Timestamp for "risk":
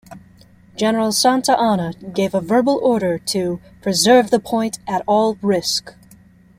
5.43-5.93